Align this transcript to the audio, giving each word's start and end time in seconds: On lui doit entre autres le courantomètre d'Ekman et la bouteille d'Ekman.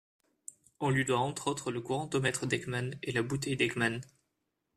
On 0.79 0.89
lui 0.89 1.05
doit 1.05 1.19
entre 1.19 1.47
autres 1.47 1.69
le 1.71 1.79
courantomètre 1.79 2.47
d'Ekman 2.47 2.89
et 3.03 3.11
la 3.11 3.21
bouteille 3.21 3.55
d'Ekman. 3.55 4.01